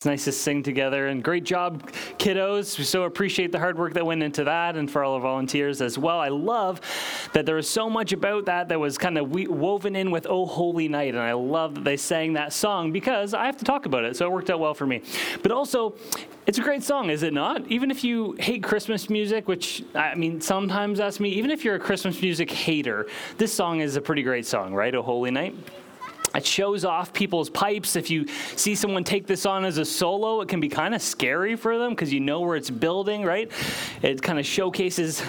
It's 0.00 0.06
nice 0.06 0.24
to 0.24 0.32
sing 0.32 0.62
together 0.62 1.08
and 1.08 1.22
great 1.22 1.44
job, 1.44 1.92
kiddos. 2.16 2.78
We 2.78 2.84
so 2.84 3.02
appreciate 3.02 3.52
the 3.52 3.58
hard 3.58 3.78
work 3.78 3.92
that 3.92 4.06
went 4.06 4.22
into 4.22 4.44
that 4.44 4.74
and 4.74 4.90
for 4.90 5.04
all 5.04 5.12
our 5.12 5.20
volunteers 5.20 5.82
as 5.82 5.98
well. 5.98 6.18
I 6.18 6.28
love 6.28 6.80
that 7.34 7.44
there 7.44 7.56
was 7.56 7.68
so 7.68 7.90
much 7.90 8.12
about 8.12 8.46
that 8.46 8.70
that 8.70 8.80
was 8.80 8.96
kind 8.96 9.18
of 9.18 9.30
woven 9.30 9.94
in 9.94 10.10
with 10.10 10.26
Oh 10.26 10.46
Holy 10.46 10.88
Night. 10.88 11.12
And 11.12 11.22
I 11.22 11.34
love 11.34 11.74
that 11.74 11.84
they 11.84 11.98
sang 11.98 12.32
that 12.32 12.54
song 12.54 12.92
because 12.92 13.34
I 13.34 13.44
have 13.44 13.58
to 13.58 13.64
talk 13.66 13.84
about 13.84 14.04
it. 14.04 14.16
So 14.16 14.24
it 14.24 14.32
worked 14.32 14.48
out 14.48 14.58
well 14.58 14.72
for 14.72 14.86
me. 14.86 15.02
But 15.42 15.52
also, 15.52 15.94
it's 16.46 16.56
a 16.56 16.62
great 16.62 16.82
song, 16.82 17.10
is 17.10 17.22
it 17.22 17.34
not? 17.34 17.66
Even 17.66 17.90
if 17.90 18.02
you 18.02 18.36
hate 18.38 18.62
Christmas 18.62 19.10
music, 19.10 19.48
which 19.48 19.84
I 19.94 20.14
mean, 20.14 20.40
sometimes 20.40 20.96
that's 20.96 21.20
me, 21.20 21.28
even 21.28 21.50
if 21.50 21.62
you're 21.62 21.74
a 21.74 21.78
Christmas 21.78 22.22
music 22.22 22.50
hater, 22.50 23.06
this 23.36 23.52
song 23.52 23.80
is 23.80 23.96
a 23.96 24.00
pretty 24.00 24.22
great 24.22 24.46
song, 24.46 24.72
right? 24.72 24.94
Oh 24.94 25.02
Holy 25.02 25.30
Night. 25.30 25.54
It 26.40 26.46
shows 26.46 26.86
off 26.86 27.12
people's 27.12 27.50
pipes. 27.50 27.96
If 27.96 28.08
you 28.08 28.26
see 28.56 28.74
someone 28.74 29.04
take 29.04 29.26
this 29.26 29.44
on 29.44 29.66
as 29.66 29.76
a 29.76 29.84
solo, 29.84 30.40
it 30.40 30.48
can 30.48 30.58
be 30.58 30.70
kind 30.70 30.94
of 30.94 31.02
scary 31.02 31.54
for 31.54 31.76
them 31.76 31.90
because 31.90 32.10
you 32.14 32.20
know 32.20 32.40
where 32.40 32.56
it's 32.56 32.70
building, 32.70 33.24
right? 33.24 33.52
It 34.00 34.22
kind 34.22 34.38
of 34.38 34.46
showcases 34.46 35.20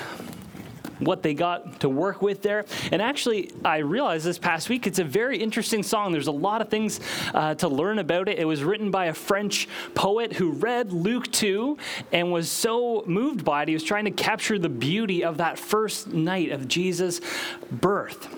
what 0.99 1.21
they 1.21 1.33
got 1.33 1.81
to 1.81 1.89
work 1.89 2.21
with 2.21 2.41
there. 2.41 2.63
And 2.93 3.02
actually, 3.02 3.52
I 3.66 3.79
realized 3.79 4.25
this 4.25 4.38
past 4.38 4.69
week 4.69 4.88
it's 4.88 4.99
a 4.99 5.03
very 5.03 5.38
interesting 5.38 5.83
song. 5.83 6.13
There's 6.13 6.27
a 6.27 6.31
lot 6.31 6.61
of 6.61 6.69
things 6.69 7.02
uh, 7.33 7.55
to 7.55 7.67
learn 7.67 7.99
about 7.99 8.30
it. 8.30 8.39
It 8.39 8.45
was 8.45 8.63
written 8.63 8.89
by 8.89 9.07
a 9.07 9.13
French 9.13 9.67
poet 9.93 10.31
who 10.31 10.52
read 10.52 10.93
Luke 10.93 11.30
2 11.30 11.77
and 12.13 12.31
was 12.31 12.49
so 12.49 13.03
moved 13.05 13.43
by 13.43 13.63
it, 13.63 13.67
he 13.67 13.73
was 13.73 13.83
trying 13.83 14.05
to 14.05 14.11
capture 14.11 14.57
the 14.57 14.69
beauty 14.69 15.25
of 15.25 15.39
that 15.39 15.59
first 15.59 16.07
night 16.07 16.52
of 16.52 16.69
Jesus' 16.69 17.19
birth. 17.69 18.33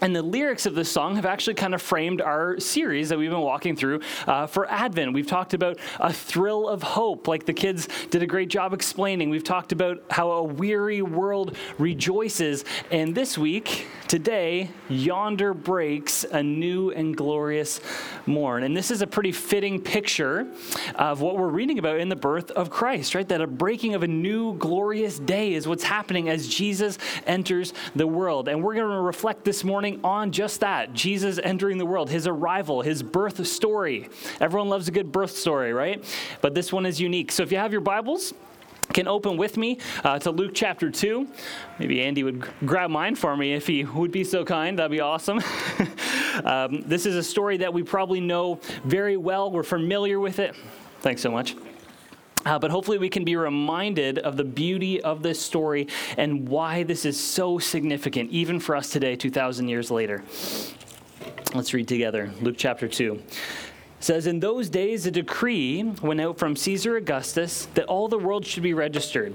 And 0.00 0.14
the 0.14 0.22
lyrics 0.22 0.64
of 0.64 0.76
this 0.76 0.88
song 0.88 1.16
have 1.16 1.26
actually 1.26 1.54
kind 1.54 1.74
of 1.74 1.82
framed 1.82 2.20
our 2.20 2.60
series 2.60 3.08
that 3.08 3.18
we've 3.18 3.30
been 3.30 3.40
walking 3.40 3.74
through 3.74 4.00
uh, 4.28 4.46
for 4.46 4.70
Advent. 4.70 5.12
We've 5.12 5.26
talked 5.26 5.54
about 5.54 5.76
a 5.98 6.12
thrill 6.12 6.68
of 6.68 6.84
hope, 6.84 7.26
like 7.26 7.46
the 7.46 7.52
kids 7.52 7.88
did 8.10 8.22
a 8.22 8.26
great 8.26 8.48
job 8.48 8.72
explaining. 8.72 9.28
We've 9.28 9.42
talked 9.42 9.72
about 9.72 10.04
how 10.08 10.30
a 10.30 10.42
weary 10.44 11.02
world 11.02 11.56
rejoices. 11.78 12.64
And 12.92 13.12
this 13.12 13.36
week, 13.36 13.88
today, 14.06 14.70
yonder 14.88 15.52
breaks 15.52 16.22
a 16.22 16.44
new 16.44 16.92
and 16.92 17.16
glorious 17.16 17.80
morn. 18.24 18.62
And 18.62 18.76
this 18.76 18.92
is 18.92 19.02
a 19.02 19.06
pretty 19.06 19.32
fitting 19.32 19.80
picture 19.80 20.46
of 20.94 21.20
what 21.20 21.36
we're 21.36 21.48
reading 21.48 21.80
about 21.80 21.98
in 21.98 22.08
the 22.08 22.16
birth 22.16 22.52
of 22.52 22.70
Christ, 22.70 23.16
right? 23.16 23.28
That 23.28 23.40
a 23.40 23.48
breaking 23.48 23.94
of 23.94 24.04
a 24.04 24.08
new 24.08 24.54
glorious 24.58 25.18
day 25.18 25.54
is 25.54 25.66
what's 25.66 25.82
happening 25.82 26.28
as 26.28 26.46
Jesus 26.46 26.98
enters 27.26 27.74
the 27.96 28.06
world. 28.06 28.46
And 28.46 28.62
we're 28.62 28.74
going 28.74 28.88
to 28.88 29.00
reflect 29.00 29.44
this 29.44 29.64
morning 29.64 29.87
on 30.04 30.32
just 30.32 30.60
that 30.60 30.92
Jesus 30.94 31.38
entering 31.42 31.78
the 31.78 31.86
world, 31.86 32.10
his 32.10 32.26
arrival, 32.26 32.82
his 32.82 33.02
birth 33.02 33.46
story. 33.46 34.08
Everyone 34.40 34.68
loves 34.68 34.88
a 34.88 34.90
good 34.90 35.10
birth 35.12 35.32
story, 35.32 35.72
right? 35.72 36.04
But 36.40 36.54
this 36.54 36.72
one 36.72 36.86
is 36.86 37.00
unique. 37.00 37.32
So 37.32 37.42
if 37.42 37.52
you 37.52 37.58
have 37.58 37.72
your 37.72 37.80
Bibles, 37.80 38.34
can 38.92 39.06
open 39.06 39.36
with 39.36 39.56
me 39.56 39.78
uh, 40.02 40.18
to 40.18 40.30
Luke 40.30 40.52
chapter 40.54 40.90
2. 40.90 41.28
Maybe 41.78 42.02
Andy 42.02 42.22
would 42.22 42.48
grab 42.64 42.90
mine 42.90 43.14
for 43.14 43.36
me 43.36 43.52
if 43.52 43.66
he 43.66 43.84
would 43.84 44.12
be 44.12 44.24
so 44.24 44.44
kind. 44.44 44.78
That'd 44.78 44.90
be 44.90 45.00
awesome. 45.00 45.40
um, 46.44 46.82
this 46.86 47.04
is 47.04 47.14
a 47.14 47.22
story 47.22 47.58
that 47.58 47.72
we 47.72 47.82
probably 47.82 48.20
know 48.20 48.60
very 48.84 49.16
well. 49.16 49.50
We're 49.50 49.62
familiar 49.62 50.18
with 50.18 50.38
it. 50.38 50.54
Thanks 51.00 51.22
so 51.22 51.30
much. 51.30 51.54
Uh, 52.44 52.58
but 52.58 52.70
hopefully, 52.70 52.98
we 52.98 53.08
can 53.08 53.24
be 53.24 53.36
reminded 53.36 54.18
of 54.20 54.36
the 54.36 54.44
beauty 54.44 55.00
of 55.02 55.22
this 55.22 55.40
story 55.40 55.88
and 56.16 56.48
why 56.48 56.82
this 56.82 57.04
is 57.04 57.18
so 57.18 57.58
significant, 57.58 58.30
even 58.30 58.60
for 58.60 58.76
us 58.76 58.90
today, 58.90 59.16
2,000 59.16 59.68
years 59.68 59.90
later. 59.90 60.22
Let's 61.54 61.74
read 61.74 61.88
together 61.88 62.30
Luke 62.40 62.56
chapter 62.58 62.86
2. 62.86 63.14
It 63.14 63.24
says, 64.00 64.26
In 64.26 64.40
those 64.40 64.68
days, 64.68 65.06
a 65.06 65.10
decree 65.10 65.82
went 66.02 66.20
out 66.20 66.38
from 66.38 66.54
Caesar 66.54 66.96
Augustus 66.96 67.66
that 67.74 67.86
all 67.86 68.08
the 68.08 68.18
world 68.18 68.46
should 68.46 68.62
be 68.62 68.74
registered. 68.74 69.34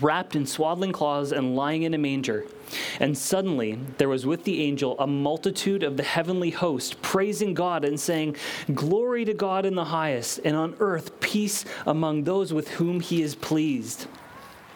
wrapped 0.00 0.36
in 0.36 0.46
swaddling 0.46 0.92
cloths 0.92 1.32
and 1.32 1.56
lying 1.56 1.82
in 1.82 1.94
a 1.94 1.98
manger. 1.98 2.44
And 2.98 3.16
suddenly 3.16 3.78
there 3.98 4.08
was 4.08 4.26
with 4.26 4.44
the 4.44 4.62
angel 4.62 4.98
a 4.98 5.06
multitude 5.06 5.82
of 5.82 5.96
the 5.96 6.02
heavenly 6.02 6.50
host, 6.50 7.00
praising 7.02 7.54
God 7.54 7.84
and 7.84 7.98
saying, 7.98 8.36
Glory 8.72 9.24
to 9.24 9.34
God 9.34 9.66
in 9.66 9.74
the 9.74 9.84
highest, 9.84 10.40
and 10.44 10.56
on 10.56 10.74
earth 10.80 11.20
peace 11.20 11.64
among 11.86 12.24
those 12.24 12.52
with 12.52 12.68
whom 12.68 13.00
he 13.00 13.22
is 13.22 13.34
pleased. 13.34 14.06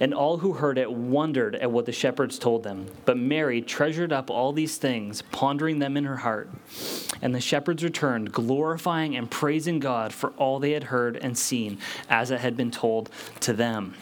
And 0.00 0.14
all 0.14 0.38
who 0.38 0.54
heard 0.54 0.78
it 0.78 0.90
wondered 0.90 1.54
at 1.56 1.70
what 1.70 1.86
the 1.86 1.92
shepherds 1.92 2.38
told 2.38 2.62
them. 2.62 2.86
But 3.04 3.18
Mary 3.18 3.60
treasured 3.60 4.12
up 4.12 4.30
all 4.30 4.52
these 4.52 4.76
things, 4.76 5.22
pondering 5.30 5.78
them 5.78 5.96
in 5.96 6.04
her 6.04 6.18
heart. 6.18 6.48
And 7.22 7.34
the 7.34 7.40
shepherds 7.40 7.84
returned, 7.84 8.32
glorifying 8.32 9.16
and 9.16 9.30
praising 9.30 9.78
God 9.78 10.12
for 10.12 10.30
all 10.30 10.58
they 10.58 10.72
had 10.72 10.84
heard 10.84 11.16
and 11.16 11.36
seen, 11.36 11.78
as 12.08 12.30
it 12.30 12.40
had 12.40 12.56
been 12.56 12.70
told 12.70 13.10
to 13.40 13.52
them. 13.52 13.94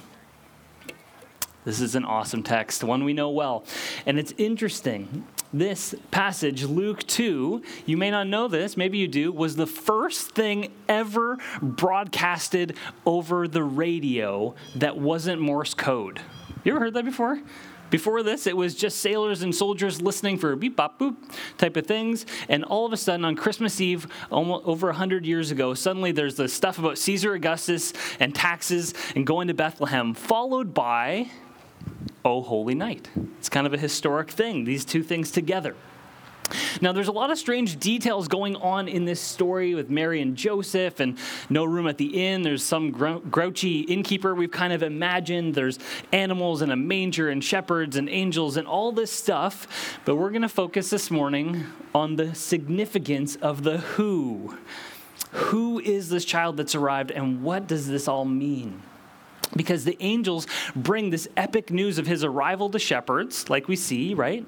This 1.65 1.81
is 1.81 1.95
an 1.95 2.05
awesome 2.05 2.43
text, 2.43 2.83
one 2.83 3.05
we 3.05 3.13
know 3.13 3.29
well. 3.29 3.65
And 4.07 4.19
it's 4.19 4.33
interesting 4.39 5.27
this 5.53 5.95
passage, 6.11 6.65
Luke 6.65 7.07
2, 7.07 7.63
you 7.87 7.97
may 7.97 8.11
not 8.11 8.27
know 8.27 8.49
this, 8.49 8.77
maybe 8.77 8.99
you 8.99 9.09
do, 9.09 9.33
was 9.33 9.57
the 9.57 9.67
first 9.67 10.31
thing 10.31 10.73
ever 10.89 11.39
broadcasted 11.63 12.77
over 13.07 13.49
the 13.49 13.63
radio 13.63 14.55
that 14.77 14.97
wasn't 14.97 15.41
Morse 15.41 15.75
code. 15.75 16.21
You 16.65 16.73
ever 16.73 16.81
heard 16.81 16.95
that 16.95 17.05
before? 17.05 17.41
Before 17.91 18.23
this, 18.23 18.47
it 18.47 18.57
was 18.57 18.75
just 18.75 18.99
sailors 18.99 19.43
and 19.43 19.55
soldiers 19.55 20.03
listening 20.03 20.37
for 20.37 20.55
beep 20.57 20.77
bop 20.77 20.99
boop 20.99 21.17
type 21.57 21.77
of 21.77 21.87
things. 21.87 22.27
And 22.49 22.65
all 22.65 22.85
of 22.85 22.93
a 22.93 22.97
sudden, 22.99 23.25
on 23.25 23.35
Christmas 23.35 23.81
Eve, 23.81 24.07
almost 24.31 24.67
over 24.67 24.89
100 24.89 25.25
years 25.25 25.51
ago, 25.51 25.73
suddenly 25.73 26.13
there's 26.13 26.35
the 26.35 26.49
stuff 26.49 26.79
about 26.79 26.99
Caesar 26.99 27.33
Augustus 27.33 27.95
and 28.21 28.35
taxes 28.35 28.93
and 29.17 29.27
going 29.27 29.49
to 29.49 29.55
Bethlehem, 29.55 30.13
followed 30.13 30.75
by 30.75 31.31
Oh 32.29 32.43
Holy 32.43 32.75
Night. 32.75 33.09
It's 33.39 33.49
kind 33.49 33.67
of 33.67 33.73
a 33.73 33.79
historic 33.79 34.31
thing, 34.31 34.65
these 34.65 34.85
two 34.85 35.03
things 35.03 35.31
together. 35.31 35.75
Now, 36.81 36.93
there's 36.93 37.09
a 37.09 37.13
lot 37.13 37.31
of 37.31 37.39
strange 37.39 37.79
details 37.79 38.29
going 38.29 38.57
on 38.57 38.87
in 38.87 39.05
this 39.07 39.21
story 39.21 39.75
with 39.75 39.89
Mary 39.91 40.21
and 40.21 40.37
Joseph, 40.37 41.01
and 41.01 41.19
no 41.49 41.65
room 41.65 41.87
at 41.87 41.99
the 41.99 42.27
inn. 42.27 42.43
There's 42.43 42.63
some 42.63 42.91
grouchy 42.91 43.81
innkeeper 43.81 44.35
we've 44.35 44.51
kind 44.51 44.73
of 44.73 44.83
imagined. 44.83 45.55
There's 45.55 45.79
animals 46.13 46.63
and 46.63 46.71
a 46.71 46.77
manger, 46.77 47.31
and 47.31 47.43
shepherds 47.43 47.97
and 47.97 48.09
angels, 48.09 48.57
and 48.57 48.67
all 48.67 48.93
this 48.93 49.11
stuff. 49.11 49.99
But 50.05 50.17
we're 50.17 50.31
going 50.31 50.43
to 50.43 50.49
focus 50.49 50.91
this 50.91 51.11
morning 51.11 51.67
on 51.95 52.17
the 52.17 52.35
significance 52.35 53.37
of 53.37 53.63
the 53.63 53.79
who. 53.79 54.57
Who 55.33 55.81
is 55.81 56.09
this 56.09 56.25
child 56.25 56.57
that's 56.57 56.75
arrived, 56.75 57.11
and 57.11 57.43
what 57.43 57.67
does 57.67 57.89
this 57.89 58.09
all 58.09 58.25
mean? 58.25 58.83
Because 59.57 59.85
the 59.85 59.97
angels 60.01 60.47
bring 60.75 61.11
this 61.11 61.29
epic 61.37 61.71
news 61.71 61.99
of 61.99 62.07
his 62.07 62.25
arrival 62.25 62.71
to 62.71 62.79
shepherds, 62.79 63.49
like 63.49 63.69
we 63.69 63.77
see, 63.77 64.15
right? 64.15 64.47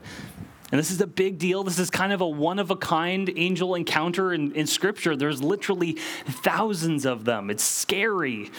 And 0.72 0.78
this 0.78 0.90
is 0.90 1.00
a 1.00 1.06
big 1.06 1.38
deal. 1.38 1.64
This 1.64 1.78
is 1.78 1.90
kind 1.90 2.12
of 2.12 2.20
a 2.20 2.28
one 2.28 2.58
of 2.58 2.70
a 2.70 2.76
kind 2.76 3.30
angel 3.34 3.74
encounter 3.74 4.32
in, 4.32 4.52
in 4.52 4.66
Scripture. 4.66 5.16
There's 5.16 5.42
literally 5.42 5.94
thousands 6.26 7.04
of 7.04 7.24
them. 7.24 7.50
It's 7.50 7.64
scary. 7.64 8.50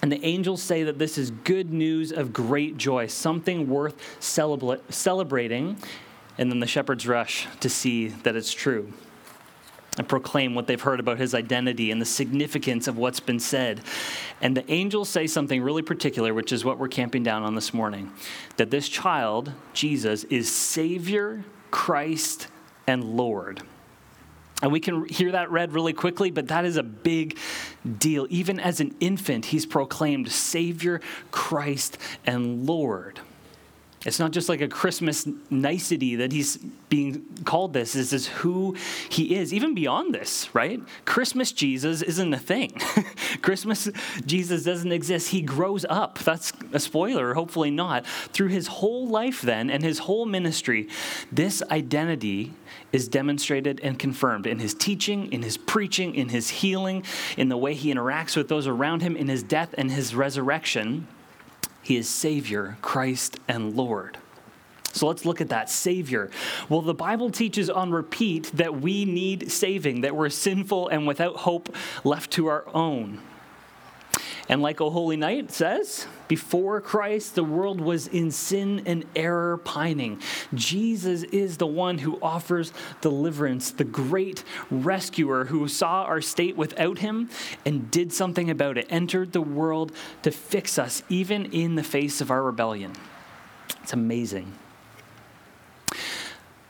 And 0.00 0.10
the 0.10 0.24
angels 0.24 0.62
say 0.62 0.84
that 0.84 0.98
this 0.98 1.18
is 1.18 1.30
good 1.30 1.72
news 1.72 2.12
of 2.12 2.32
great 2.32 2.78
joy, 2.78 3.08
something 3.08 3.68
worth 3.68 3.96
celebra- 4.20 4.80
celebrating. 4.90 5.76
And 6.38 6.50
then 6.50 6.60
the 6.60 6.68
shepherds 6.68 7.06
rush 7.06 7.48
to 7.60 7.68
see 7.68 8.08
that 8.08 8.36
it's 8.36 8.52
true 8.52 8.92
and 9.98 10.08
proclaim 10.08 10.54
what 10.54 10.66
they've 10.66 10.80
heard 10.80 11.00
about 11.00 11.18
his 11.18 11.34
identity 11.34 11.90
and 11.90 12.00
the 12.00 12.06
significance 12.06 12.86
of 12.86 12.96
what's 12.96 13.20
been 13.20 13.40
said. 13.40 13.80
And 14.40 14.56
the 14.56 14.70
angels 14.70 15.08
say 15.08 15.26
something 15.26 15.60
really 15.62 15.82
particular, 15.82 16.32
which 16.32 16.52
is 16.52 16.64
what 16.64 16.78
we're 16.78 16.88
camping 16.88 17.22
down 17.22 17.42
on 17.42 17.54
this 17.54 17.74
morning 17.74 18.12
that 18.56 18.70
this 18.70 18.88
child, 18.88 19.52
Jesus, 19.72 20.24
is 20.24 20.52
Savior, 20.52 21.44
Christ, 21.70 22.48
and 22.86 23.04
Lord. 23.04 23.62
And 24.60 24.72
we 24.72 24.80
can 24.80 25.06
hear 25.08 25.32
that 25.32 25.50
read 25.50 25.72
really 25.72 25.92
quickly, 25.92 26.30
but 26.30 26.48
that 26.48 26.64
is 26.64 26.76
a 26.76 26.82
big 26.82 27.38
deal. 27.98 28.26
Even 28.28 28.58
as 28.58 28.80
an 28.80 28.94
infant, 28.98 29.46
he's 29.46 29.66
proclaimed 29.66 30.32
Savior, 30.32 31.00
Christ, 31.30 31.96
and 32.26 32.66
Lord. 32.66 33.20
It's 34.06 34.20
not 34.20 34.30
just 34.30 34.48
like 34.48 34.60
a 34.60 34.68
Christmas 34.68 35.26
nicety 35.50 36.16
that 36.16 36.30
he's 36.30 36.56
being 36.88 37.24
called 37.44 37.72
this. 37.72 37.94
This 37.94 38.12
is 38.12 38.28
who 38.28 38.76
he 39.08 39.34
is, 39.34 39.52
even 39.52 39.74
beyond 39.74 40.14
this, 40.14 40.54
right? 40.54 40.80
Christmas 41.04 41.50
Jesus 41.50 42.00
isn't 42.02 42.32
a 42.32 42.38
thing. 42.38 42.70
Christmas 43.42 43.88
Jesus 44.24 44.62
doesn't 44.62 44.92
exist. 44.92 45.30
He 45.30 45.42
grows 45.42 45.84
up. 45.88 46.18
That's 46.20 46.52
a 46.72 46.78
spoiler, 46.78 47.34
hopefully 47.34 47.72
not. 47.72 48.06
Through 48.06 48.48
his 48.48 48.68
whole 48.68 49.08
life, 49.08 49.42
then, 49.42 49.68
and 49.68 49.82
his 49.82 50.00
whole 50.00 50.26
ministry, 50.26 50.88
this 51.32 51.60
identity 51.68 52.52
is 52.92 53.08
demonstrated 53.08 53.80
and 53.82 53.98
confirmed 53.98 54.46
in 54.46 54.60
his 54.60 54.74
teaching, 54.74 55.32
in 55.32 55.42
his 55.42 55.56
preaching, 55.56 56.14
in 56.14 56.28
his 56.28 56.48
healing, 56.48 57.02
in 57.36 57.48
the 57.48 57.56
way 57.56 57.74
he 57.74 57.92
interacts 57.92 58.36
with 58.36 58.48
those 58.48 58.68
around 58.68 59.02
him, 59.02 59.16
in 59.16 59.26
his 59.26 59.42
death 59.42 59.74
and 59.76 59.90
his 59.90 60.14
resurrection. 60.14 61.08
He 61.82 61.96
is 61.96 62.08
Savior, 62.08 62.76
Christ, 62.82 63.38
and 63.48 63.74
Lord. 63.74 64.18
So 64.92 65.06
let's 65.06 65.24
look 65.24 65.40
at 65.40 65.50
that 65.50 65.70
Savior. 65.70 66.30
Well, 66.68 66.82
the 66.82 66.94
Bible 66.94 67.30
teaches 67.30 67.70
on 67.70 67.90
repeat 67.90 68.50
that 68.54 68.80
we 68.80 69.04
need 69.04 69.50
saving, 69.52 70.00
that 70.00 70.16
we're 70.16 70.30
sinful 70.30 70.88
and 70.88 71.06
without 71.06 71.36
hope 71.36 71.74
left 72.04 72.32
to 72.32 72.46
our 72.46 72.64
own. 72.74 73.20
And 74.48 74.62
like 74.62 74.80
a 74.80 74.88
Holy 74.88 75.16
Night 75.16 75.50
says, 75.50 76.06
before 76.26 76.80
Christ, 76.80 77.34
the 77.34 77.44
world 77.44 77.80
was 77.80 78.06
in 78.06 78.30
sin 78.30 78.82
and 78.86 79.04
error 79.14 79.58
pining. 79.58 80.22
Jesus 80.54 81.22
is 81.24 81.58
the 81.58 81.66
one 81.66 81.98
who 81.98 82.18
offers 82.22 82.72
deliverance, 83.02 83.70
the 83.70 83.84
great 83.84 84.44
rescuer 84.70 85.44
who 85.44 85.68
saw 85.68 86.04
our 86.04 86.22
state 86.22 86.56
without 86.56 86.98
him 86.98 87.28
and 87.66 87.90
did 87.90 88.12
something 88.12 88.48
about 88.48 88.78
it, 88.78 88.86
entered 88.88 89.32
the 89.32 89.42
world 89.42 89.92
to 90.22 90.30
fix 90.30 90.78
us, 90.78 91.02
even 91.10 91.46
in 91.52 91.74
the 91.74 91.82
face 91.82 92.20
of 92.22 92.30
our 92.30 92.42
rebellion. 92.42 92.92
It's 93.82 93.92
amazing. 93.92 94.54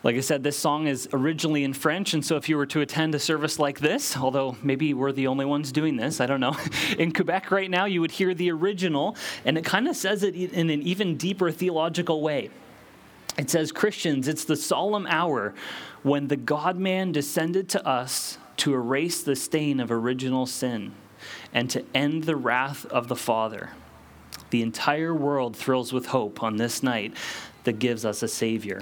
Like 0.09 0.17
I 0.17 0.21
said, 0.21 0.43
this 0.43 0.57
song 0.57 0.87
is 0.87 1.07
originally 1.13 1.65
in 1.65 1.75
French, 1.75 2.15
and 2.15 2.25
so 2.25 2.37
if 2.37 2.49
you 2.49 2.57
were 2.57 2.65
to 2.65 2.81
attend 2.81 3.15
a 3.15 3.19
service 3.19 3.59
like 3.59 3.79
this, 3.79 4.17
although 4.17 4.57
maybe 4.63 4.95
we're 4.95 5.13
the 5.13 5.27
only 5.27 5.45
ones 5.45 5.71
doing 5.71 5.97
this, 5.97 6.19
I 6.19 6.25
don't 6.25 6.41
know, 6.41 6.57
in 6.99 7.13
Quebec 7.13 7.51
right 7.51 7.71
now, 7.71 7.85
you 7.85 8.01
would 8.01 8.13
hear 8.13 8.33
the 8.33 8.51
original, 8.51 9.17
and 9.45 9.59
it 9.59 9.67
kind 9.67 9.87
of 9.87 9.95
says 9.95 10.23
it 10.23 10.35
in 10.35 10.71
an 10.71 10.81
even 10.81 11.19
deeper 11.19 11.51
theological 11.51 12.23
way. 12.23 12.49
It 13.37 13.51
says, 13.51 13.71
Christians, 13.71 14.29
it's 14.29 14.47
the 14.47 14.57
solemn 14.57 15.07
hour 15.09 15.53
when 16.03 16.29
the 16.29 16.37
God 16.37 16.79
man 16.79 17.13
descended 17.13 17.69
to 17.69 17.87
us 17.87 18.39
to 18.57 18.73
erase 18.73 19.23
the 19.23 19.37
stain 19.37 19.79
of 19.79 19.91
original 19.91 20.47
sin 20.47 20.93
and 21.53 21.69
to 21.69 21.85
end 21.95 22.25
the 22.25 22.37
wrath 22.37 22.87
of 22.87 23.09
the 23.09 23.15
Father. 23.15 23.73
The 24.49 24.63
entire 24.63 25.13
world 25.13 25.55
thrills 25.55 25.93
with 25.93 26.07
hope 26.07 26.43
on 26.43 26.57
this 26.57 26.83
night 26.83 27.13
that 27.65 27.79
gives 27.79 28.07
us 28.07 28.23
a 28.23 28.29
Savior. 28.29 28.81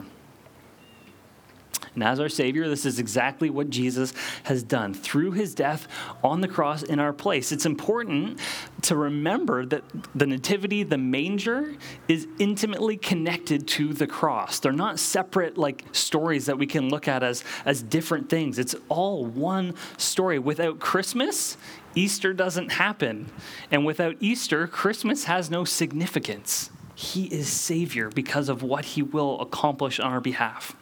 And 1.96 2.04
as 2.04 2.20
our 2.20 2.28
Savior, 2.28 2.68
this 2.68 2.84
is 2.84 2.98
exactly 2.98 3.48
what 3.48 3.70
Jesus 3.70 4.12
has 4.44 4.62
done 4.62 4.92
through 4.92 5.32
his 5.32 5.54
death 5.54 5.88
on 6.22 6.42
the 6.42 6.48
cross 6.48 6.82
in 6.82 7.00
our 7.00 7.14
place. 7.14 7.52
It's 7.52 7.64
important 7.64 8.38
to 8.82 8.94
remember 8.94 9.64
that 9.64 9.82
the 10.14 10.26
Nativity, 10.26 10.82
the 10.82 10.98
manger, 10.98 11.74
is 12.06 12.28
intimately 12.38 12.98
connected 12.98 13.66
to 13.68 13.94
the 13.94 14.06
cross. 14.06 14.60
They're 14.60 14.72
not 14.72 14.98
separate 14.98 15.56
like 15.56 15.84
stories 15.92 16.44
that 16.46 16.58
we 16.58 16.66
can 16.66 16.90
look 16.90 17.08
at 17.08 17.22
as, 17.22 17.42
as 17.64 17.82
different 17.82 18.28
things. 18.28 18.58
It's 18.58 18.74
all 18.90 19.24
one 19.24 19.74
story. 19.96 20.38
Without 20.38 20.78
Christmas, 20.78 21.56
Easter 21.94 22.34
doesn't 22.34 22.72
happen. 22.72 23.30
And 23.70 23.86
without 23.86 24.16
Easter, 24.20 24.66
Christmas 24.66 25.24
has 25.24 25.50
no 25.50 25.64
significance. 25.64 26.70
He 26.94 27.24
is 27.24 27.48
Savior 27.48 28.10
because 28.10 28.50
of 28.50 28.62
what 28.62 28.84
he 28.84 29.02
will 29.02 29.40
accomplish 29.40 29.98
on 29.98 30.12
our 30.12 30.20
behalf. 30.20 30.76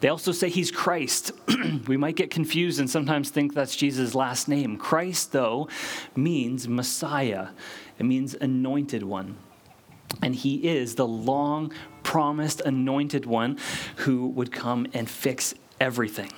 They 0.00 0.08
also 0.08 0.32
say 0.32 0.48
he's 0.48 0.70
Christ. 0.70 1.32
we 1.86 1.96
might 1.96 2.16
get 2.16 2.30
confused 2.30 2.80
and 2.80 2.88
sometimes 2.88 3.30
think 3.30 3.54
that's 3.54 3.76
Jesus' 3.76 4.14
last 4.14 4.48
name. 4.48 4.76
Christ, 4.76 5.32
though, 5.32 5.68
means 6.14 6.68
Messiah, 6.68 7.48
it 7.98 8.04
means 8.04 8.34
anointed 8.34 9.02
one. 9.02 9.36
And 10.22 10.34
he 10.34 10.68
is 10.68 10.94
the 10.94 11.06
long 11.06 11.72
promised 12.02 12.60
anointed 12.60 13.26
one 13.26 13.58
who 13.96 14.28
would 14.28 14.52
come 14.52 14.86
and 14.94 15.10
fix 15.10 15.54
everything. 15.80 16.30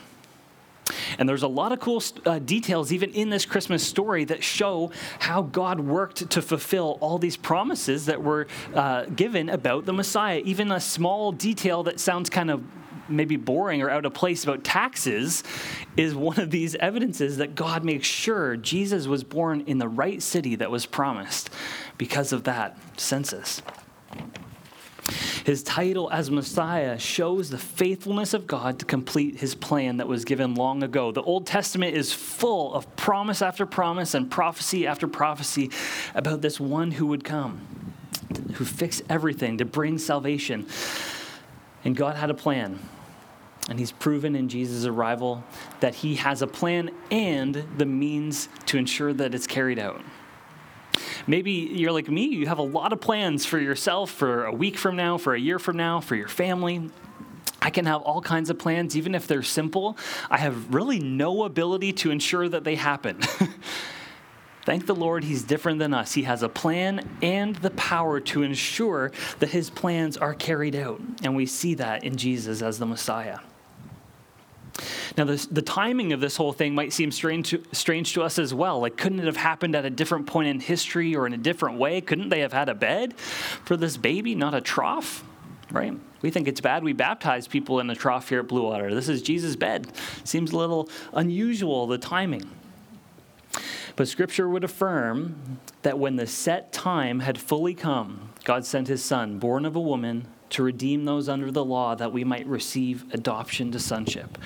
And 1.19 1.29
there's 1.29 1.43
a 1.43 1.49
lot 1.49 1.73
of 1.73 1.81
cool 1.81 2.03
uh, 2.25 2.39
details, 2.39 2.93
even 2.93 3.11
in 3.11 3.29
this 3.31 3.45
Christmas 3.45 3.87
story, 3.87 4.25
that 4.25 4.43
show 4.43 4.91
how 5.19 5.43
God 5.43 5.81
worked 5.81 6.31
to 6.31 6.43
fulfill 6.43 6.99
all 7.01 7.19
these 7.19 7.37
promises 7.37 8.07
that 8.07 8.23
were 8.23 8.47
uh, 8.75 9.05
given 9.05 9.49
about 9.49 9.85
the 9.85 9.93
Messiah. 9.93 10.41
Even 10.45 10.73
a 10.73 10.81
small 10.81 11.33
detail 11.33 11.83
that 11.85 12.01
sounds 12.01 12.31
kind 12.31 12.51
of 12.51 12.63
maybe 13.09 13.37
boring 13.37 13.83
or 13.83 13.91
out 13.91 14.05
of 14.05 14.15
place 14.15 14.45
about 14.45 14.65
taxes 14.65 15.43
is 15.97 16.15
one 16.15 16.39
of 16.39 16.51
these 16.51 16.75
evidences 16.77 17.39
that 17.39 17.55
God 17.55 17.85
makes 17.85 18.07
sure 18.07 18.57
Jesus 18.57 19.07
was 19.07 19.25
born 19.25 19.63
in 19.67 19.79
the 19.79 19.89
right 19.89 20.23
city 20.23 20.57
that 20.57 20.71
was 20.71 20.87
promised 20.87 21.51
because 21.97 22.33
of 22.33 22.45
that 22.45 22.79
census. 22.97 23.63
His 25.45 25.63
title 25.63 26.11
as 26.13 26.31
Messiah 26.31 26.99
shows 26.99 27.49
the 27.49 27.57
faithfulness 27.57 28.35
of 28.35 28.47
God 28.47 28.79
to 28.81 28.85
complete 28.85 29.37
his 29.37 29.55
plan 29.55 29.97
that 29.97 30.07
was 30.07 30.27
given 30.27 30.55
long 30.55 30.83
ago. 30.83 31.11
The 31.11 31.23
Old 31.23 31.47
Testament 31.47 31.97
is 31.97 32.13
full 32.13 32.75
of 32.75 32.95
promise 32.97 33.41
after 33.41 33.65
promise 33.65 34.13
and 34.13 34.31
prophecy 34.31 34.87
after 34.87 35.09
prophecy 35.09 35.71
about 36.15 36.43
this 36.43 36.61
one 36.61 36.91
who 36.91 37.07
would 37.07 37.25
come, 37.25 37.67
who 38.55 38.67
fix 38.67 39.01
everything 39.09 39.57
to 39.57 39.65
bring 39.65 39.97
salvation. 39.97 40.67
And 41.83 41.97
God 41.97 42.17
had 42.17 42.29
a 42.29 42.35
plan. 42.35 42.79
And 43.69 43.79
he's 43.79 43.93
proven 43.93 44.35
in 44.35 44.49
Jesus' 44.49 44.87
arrival 44.87 45.45
that 45.81 45.97
he 45.97 46.17
has 46.17 46.41
a 46.41 46.47
plan 46.47 46.91
and 47.11 47.67
the 47.77 47.85
means 47.85 48.49
to 48.67 48.79
ensure 48.79 49.13
that 49.13 49.35
it's 49.35 49.47
carried 49.47 49.79
out. 49.79 50.01
Maybe 51.27 51.53
you're 51.53 51.93
like 51.93 52.09
me, 52.09 52.25
you 52.25 52.47
have 52.47 52.59
a 52.59 52.63
lot 52.63 52.93
of 52.93 53.01
plans 53.01 53.45
for 53.45 53.59
yourself 53.59 54.11
for 54.11 54.47
a 54.47 54.53
week 54.53 54.79
from 54.79 54.97
now, 54.97 55.19
for 55.19 55.35
a 55.35 55.41
year 55.41 55.59
from 55.59 55.77
now, 55.77 56.01
for 56.01 56.17
your 56.17 56.29
family. 56.29 56.91
I 57.61 57.71
can 57.71 57.87
have 57.87 58.03
all 58.03 58.23
kinds 58.23 58.51
of 58.51 58.59
plans, 58.59 58.97
even 58.97 59.15
if 59.15 59.27
they're 59.27 59.43
simple. 59.43 59.99
I 60.31 60.39
have 60.39 60.73
really 60.75 61.01
no 61.01 61.45
ability 61.45 61.93
to 61.95 62.11
ensure 62.11 62.49
that 62.49 62.65
they 62.65 62.77
happen. 62.77 63.21
Thank 64.65 64.87
the 64.87 64.95
Lord, 64.95 65.25
He's 65.25 65.43
different 65.43 65.79
than 65.79 65.93
us. 65.93 66.13
He 66.13 66.23
has 66.23 66.43
a 66.43 66.49
plan 66.49 67.09
and 67.23 67.57
the 67.57 67.71
power 67.71 68.21
to 68.21 68.43
ensure 68.43 69.13
that 69.41 69.49
His 69.51 69.71
plans 69.71 70.17
are 70.17 70.35
carried 70.35 70.77
out. 70.77 71.01
And 71.23 71.35
we 71.35 71.47
see 71.47 71.75
that 71.75 72.05
in 72.05 72.17
Jesus 72.17 72.63
as 72.63 72.79
the 72.79 72.87
Messiah. 72.87 73.39
Now, 75.17 75.25
this, 75.25 75.47
the 75.47 75.63
timing 75.63 76.13
of 76.13 76.21
this 76.21 76.37
whole 76.37 76.53
thing 76.53 76.75
might 76.75 76.93
seem 76.93 77.11
strange 77.11 77.51
to, 77.51 77.63
strange 77.73 78.15
to 78.15 78.23
us 78.23 78.39
as 78.39 78.53
well. 78.53 78.81
Like, 78.81 78.97
couldn't 78.97 79.21
it 79.21 79.27
have 79.27 79.37
happened 79.37 79.75
at 79.75 79.85
a 79.85 79.91
different 79.91 80.27
point 80.27 80.49
in 80.49 80.61
history 80.61 81.15
or 81.15 81.27
in 81.27 81.33
a 81.33 81.39
different 81.39 81.79
way? 81.79 82.01
Couldn't 82.01 82.29
they 82.29 82.41
have 82.41 82.53
had 82.53 82.69
a 82.69 82.75
bed 82.75 83.19
for 83.19 83.77
this 83.77 83.97
baby, 83.97 84.35
not 84.35 84.55
a 84.55 84.61
trough? 84.61 85.25
Right? 85.71 85.95
We 86.23 86.31
think 86.31 86.49
it's 86.49 86.61
bad 86.61 86.83
we 86.83 86.93
baptize 86.93 87.47
people 87.47 87.81
in 87.81 87.91
a 87.91 87.95
trough 87.95 88.29
here 88.29 88.41
at 88.41 88.49
Blue 88.49 88.63
Water. 88.63 88.95
This 88.95 89.09
is 89.09 89.23
Jesus' 89.23 89.57
bed. 89.57 89.87
Seems 90.25 90.53
a 90.53 90.57
little 90.57 90.89
unusual, 91.13 91.87
the 91.87 91.99
timing. 91.99 92.51
But 93.97 94.09
Scripture 94.09 94.49
would 94.49 94.65
affirm 94.65 95.59
that 95.83 95.99
when 95.99 96.17
the 96.17 96.27
set 96.27 96.73
time 96.73 97.21
had 97.21 97.39
fully 97.39 97.75
come, 97.75 98.31
God 98.45 98.65
sent 98.65 98.89
his 98.89 99.05
Son, 99.05 99.39
born 99.39 99.65
of 99.65 99.77
a 99.77 99.81
woman, 99.81 100.29
to 100.51 100.63
redeem 100.63 101.05
those 101.05 101.29
under 101.29 101.51
the 101.51 101.65
law 101.65 101.95
that 101.95 102.13
we 102.13 102.25
might 102.25 102.47
receive 102.47 103.05
adoption 103.13 103.71
to 103.73 103.79
sonship 103.79 104.39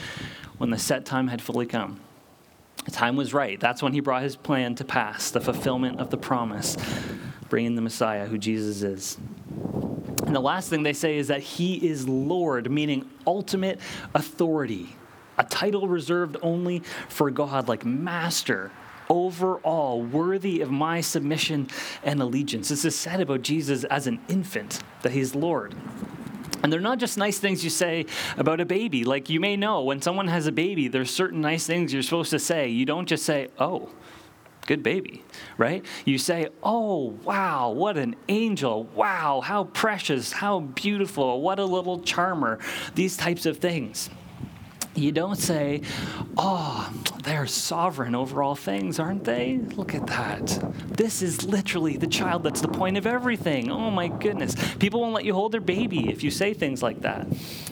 when 0.63 0.71
the 0.71 0.79
set 0.79 1.05
time 1.05 1.27
had 1.27 1.43
fully 1.43 1.67
come. 1.67 1.99
The 2.85 2.93
time 2.93 3.17
was 3.17 3.35
right. 3.35 3.59
That's 3.59 3.83
when 3.83 3.93
he 3.93 3.99
brought 3.99 4.23
his 4.23 4.37
plan 4.37 4.77
to 4.77 4.85
pass, 4.85 5.33
the 5.33 5.41
fulfillment 5.41 5.99
of 5.99 6.11
the 6.11 6.17
promise, 6.17 6.77
bringing 7.49 7.75
the 7.75 7.83
Messiah, 7.83 8.27
who 8.27 8.39
Jesus 8.39 8.83
is. 8.83 9.19
And 10.25 10.37
the 10.37 10.41
last 10.41 10.71
thing 10.71 10.85
they 10.85 10.93
say 10.93 11.17
is 11.17 11.27
that 11.27 11.41
he 11.41 11.85
is 11.85 12.09
Lord, 12.09 12.71
meaning 12.71 13.11
ultimate 13.27 13.81
authority, 14.15 14.95
a 15.37 15.43
title 15.43 15.89
reserved 15.89 16.37
only 16.43 16.85
for 17.09 17.29
God, 17.33 17.67
like 17.67 17.85
master, 17.85 18.71
over 19.11 19.57
all, 19.57 20.01
worthy 20.01 20.61
of 20.61 20.71
my 20.71 21.01
submission 21.01 21.67
and 22.05 22.23
allegiance. 22.23 22.69
This 22.69 22.85
is 22.85 22.95
said 22.95 23.21
about 23.21 23.43
Jesus 23.43 23.83
as 23.83 24.07
an 24.07 24.21
infant, 24.29 24.79
that 25.03 25.11
he's 25.11 25.35
Lord. 25.35 25.75
And 26.63 26.73
they're 26.73 26.81
not 26.81 26.99
just 26.99 27.19
nice 27.19 27.39
things 27.39 27.65
you 27.65 27.71
say 27.71 28.07
about 28.37 28.61
a 28.61 28.65
baby. 28.65 29.05
Like 29.05 29.29
you 29.29 29.41
may 29.41 29.57
know, 29.57 29.83
when 29.83 30.01
someone 30.01 30.29
has 30.29 30.47
a 30.47 30.53
baby, 30.53 30.89
there's 30.89 31.11
certain 31.11 31.41
nice 31.41 31.67
things 31.67 31.93
you're 31.93 32.03
supposed 32.03 32.31
to 32.31 32.39
say. 32.39 32.69
You 32.69 32.87
don't 32.87 33.07
just 33.07 33.25
say, 33.25 33.49
oh, 33.59 33.91
good 34.67 34.83
baby, 34.83 35.25
right? 35.59 35.85
You 36.05 36.19
say, 36.19 36.49
oh, 36.63 37.19
wow, 37.25 37.71
what 37.71 37.97
an 37.97 38.17
angel. 38.29 38.85
Wow, 38.95 39.41
how 39.41 39.65
precious, 39.65 40.33
how 40.33 40.61
beautiful, 40.61 41.41
what 41.41 41.59
a 41.59 41.65
little 41.65 42.01
charmer. 42.01 42.59
These 42.95 43.17
types 43.17 43.47
of 43.47 43.59
things. 43.59 44.09
You 44.95 45.11
don't 45.11 45.37
say, 45.37 45.83
oh, 46.37 46.93
they're 47.25 47.47
sovereign 47.47 48.15
over 48.15 48.43
all 48.43 48.55
things, 48.55 48.99
aren't 48.99 49.25
they? 49.25 49.59
Look 49.75 49.95
at 49.95 50.07
that. 50.09 50.47
This 50.87 51.23
is 51.23 51.45
literally 51.45 51.97
the 51.97 52.07
child 52.07 52.43
that's 52.43 52.61
the 52.61 52.69
point 52.69 52.99
of 52.99 53.07
everything. 53.07 53.71
Oh 53.71 53.91
my 53.91 54.09
goodness. 54.09 54.55
People 54.75 55.01
won't 55.01 55.15
let 55.15 55.25
you 55.25 55.33
hold 55.33 55.53
their 55.53 55.63
baby 55.63 56.11
if 56.11 56.23
you 56.23 56.31
say 56.31 56.53
things 56.53 56.83
like 56.83 57.01
that. 57.03 57.27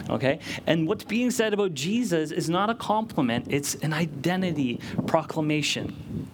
Okay? 0.09 0.39
And 0.67 0.89
what's 0.89 1.05
being 1.05 1.31
said 1.31 1.53
about 1.53 1.75
Jesus 1.75 2.31
is 2.31 2.49
not 2.49 2.71
a 2.71 2.75
compliment, 2.75 3.47
it's 3.49 3.75
an 3.77 3.93
identity 3.93 4.81
proclamation. 5.07 6.29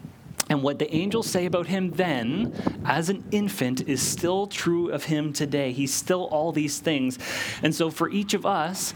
And 0.49 0.63
what 0.63 0.79
the 0.79 0.93
angels 0.95 1.29
say 1.29 1.47
about 1.47 1.67
him 1.67 1.91
then, 1.91 2.53
as 2.85 3.09
an 3.09 3.25
infant, 3.33 3.89
is 3.89 4.01
still 4.01 4.47
true 4.47 4.91
of 4.91 5.05
him 5.05 5.33
today. 5.33 5.73
He's 5.73 5.93
still 5.93 6.25
all 6.27 6.53
these 6.53 6.79
things. 6.79 7.19
And 7.63 7.75
so, 7.75 7.91
for 7.91 8.09
each 8.11 8.33
of 8.33 8.47
us, 8.47 8.95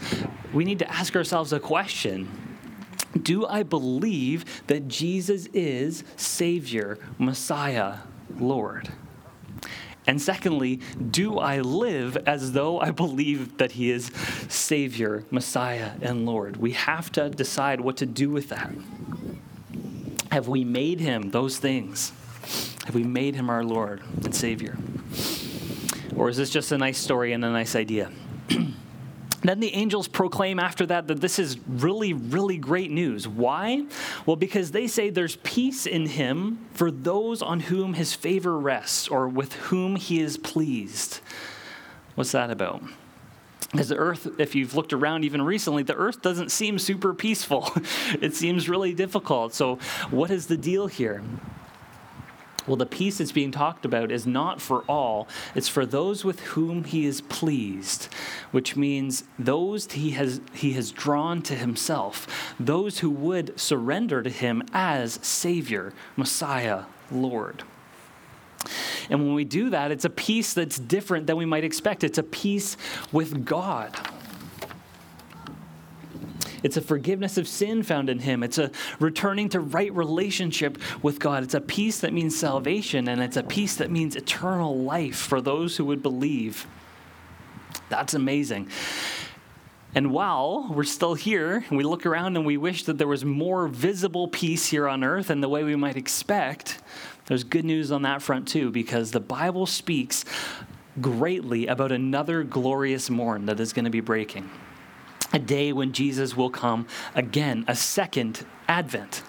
we 0.53 0.63
need 0.63 0.79
to 0.79 0.89
ask 0.89 1.15
ourselves 1.15 1.51
a 1.51 1.59
question 1.59 2.29
Do 3.21 3.45
I 3.45 3.63
believe 3.63 4.65
that 4.67 4.87
Jesus 4.87 5.47
is 5.47 6.05
Savior, 6.15 6.97
Messiah, 7.17 7.97
Lord? 8.39 8.89
And 10.07 10.19
secondly, 10.21 10.79
do 11.11 11.37
I 11.37 11.59
live 11.59 12.17
as 12.25 12.53
though 12.53 12.79
I 12.79 12.91
believe 12.91 13.57
that 13.57 13.73
He 13.73 13.91
is 13.91 14.11
Savior, 14.47 15.25
Messiah, 15.29 15.91
and 16.01 16.25
Lord? 16.25 16.57
We 16.57 16.71
have 16.71 17.11
to 17.13 17.29
decide 17.29 17.81
what 17.81 17.97
to 17.97 18.05
do 18.05 18.29
with 18.29 18.49
that. 18.49 18.71
Have 20.31 20.47
we 20.47 20.63
made 20.63 20.99
him 21.01 21.29
those 21.31 21.57
things? 21.57 22.13
Have 22.85 22.95
we 22.95 23.03
made 23.03 23.35
him 23.35 23.49
our 23.49 23.63
Lord 23.63 24.01
and 24.23 24.33
Savior? 24.33 24.77
Or 26.15 26.29
is 26.29 26.37
this 26.37 26.49
just 26.49 26.71
a 26.71 26.77
nice 26.77 26.97
story 26.97 27.33
and 27.33 27.43
a 27.43 27.51
nice 27.51 27.75
idea? 27.75 28.11
Then 29.43 29.59
the 29.59 29.73
angels 29.73 30.07
proclaim 30.07 30.59
after 30.59 30.85
that 30.85 31.07
that 31.07 31.19
this 31.19 31.39
is 31.39 31.57
really, 31.67 32.13
really 32.13 32.57
great 32.57 32.91
news. 32.91 33.27
Why? 33.27 33.85
Well, 34.27 34.35
because 34.35 34.69
they 34.69 34.85
say 34.85 35.09
there's 35.09 35.37
peace 35.37 35.87
in 35.87 36.05
him 36.05 36.59
for 36.73 36.91
those 36.91 37.41
on 37.41 37.61
whom 37.61 37.95
his 37.95 38.13
favor 38.13 38.59
rests 38.59 39.07
or 39.07 39.27
with 39.27 39.53
whom 39.53 39.95
he 39.95 40.21
is 40.21 40.37
pleased. 40.37 41.21
What's 42.13 42.33
that 42.33 42.51
about? 42.51 42.83
Because 43.71 43.87
the 43.87 43.95
earth, 43.95 44.27
if 44.37 44.53
you've 44.53 44.75
looked 44.75 44.91
around 44.91 45.23
even 45.23 45.41
recently, 45.41 45.83
the 45.83 45.95
earth 45.95 46.21
doesn't 46.21 46.51
seem 46.51 46.77
super 46.77 47.13
peaceful. 47.13 47.71
it 48.21 48.35
seems 48.35 48.67
really 48.67 48.93
difficult. 48.93 49.53
So, 49.53 49.77
what 50.09 50.29
is 50.29 50.47
the 50.47 50.57
deal 50.57 50.87
here? 50.87 51.23
Well, 52.67 52.75
the 52.75 52.85
peace 52.85 53.17
that's 53.17 53.31
being 53.31 53.51
talked 53.51 53.85
about 53.85 54.11
is 54.11 54.27
not 54.27 54.61
for 54.61 54.83
all, 54.83 55.27
it's 55.55 55.67
for 55.67 55.85
those 55.85 56.23
with 56.23 56.39
whom 56.41 56.83
he 56.83 57.05
is 57.05 57.21
pleased, 57.21 58.07
which 58.51 58.75
means 58.75 59.23
those 59.39 59.91
he 59.91 60.11
has, 60.11 60.41
he 60.53 60.73
has 60.73 60.91
drawn 60.91 61.41
to 61.43 61.55
himself, 61.55 62.53
those 62.59 62.99
who 62.99 63.09
would 63.09 63.59
surrender 63.59 64.21
to 64.21 64.29
him 64.29 64.63
as 64.73 65.19
Savior, 65.23 65.91
Messiah, 66.15 66.83
Lord. 67.09 67.63
And 69.09 69.19
when 69.19 69.33
we 69.33 69.43
do 69.43 69.69
that, 69.71 69.91
it's 69.91 70.05
a 70.05 70.09
peace 70.09 70.53
that's 70.53 70.79
different 70.79 71.27
than 71.27 71.37
we 71.37 71.45
might 71.45 71.63
expect. 71.63 72.03
It's 72.03 72.17
a 72.17 72.23
peace 72.23 72.77
with 73.11 73.45
God. 73.45 73.95
It's 76.63 76.77
a 76.77 76.81
forgiveness 76.81 77.37
of 77.37 77.47
sin 77.47 77.83
found 77.83 78.09
in 78.09 78.19
Him. 78.19 78.43
It's 78.43 78.57
a 78.57 78.71
returning 78.99 79.49
to 79.49 79.59
right 79.59 79.91
relationship 79.93 80.77
with 81.01 81.19
God. 81.19 81.43
It's 81.43 81.55
a 81.55 81.61
peace 81.61 81.99
that 82.01 82.13
means 82.13 82.37
salvation, 82.37 83.07
and 83.07 83.21
it's 83.21 83.37
a 83.37 83.43
peace 83.43 83.75
that 83.77 83.89
means 83.89 84.15
eternal 84.15 84.77
life 84.77 85.17
for 85.17 85.41
those 85.41 85.77
who 85.77 85.85
would 85.85 86.03
believe. 86.03 86.67
That's 87.89 88.13
amazing. 88.13 88.69
And 89.93 90.11
while 90.11 90.71
we're 90.73 90.83
still 90.85 91.15
here, 91.15 91.65
we 91.69 91.83
look 91.83 92.05
around 92.05 92.37
and 92.37 92.45
we 92.45 92.55
wish 92.55 92.83
that 92.83 92.97
there 92.97 93.07
was 93.07 93.25
more 93.25 93.67
visible 93.67 94.29
peace 94.29 94.67
here 94.67 94.87
on 94.87 95.03
earth 95.03 95.29
and 95.29 95.43
the 95.43 95.49
way 95.49 95.63
we 95.63 95.75
might 95.75 95.97
expect, 95.97 96.80
there's 97.31 97.45
good 97.45 97.63
news 97.63 97.93
on 97.93 98.01
that 98.01 98.21
front 98.21 98.45
too, 98.45 98.71
because 98.71 99.11
the 99.11 99.21
Bible 99.21 99.65
speaks 99.65 100.25
greatly 100.99 101.65
about 101.67 101.93
another 101.93 102.43
glorious 102.43 103.09
morn 103.09 103.45
that 103.45 103.57
is 103.61 103.71
going 103.71 103.85
to 103.85 103.89
be 103.89 104.01
breaking. 104.01 104.49
A 105.31 105.39
day 105.39 105.71
when 105.71 105.93
Jesus 105.93 106.35
will 106.35 106.49
come 106.49 106.87
again, 107.15 107.63
a 107.69 107.75
second 107.75 108.45
advent. 108.67 109.23